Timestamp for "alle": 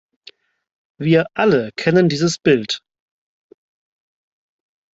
1.35-1.71